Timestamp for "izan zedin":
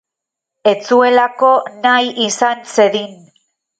2.31-3.13